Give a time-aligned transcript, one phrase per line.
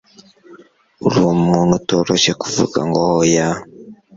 [1.05, 3.49] Uri umuntu utoroshye kuvuga ngo oya.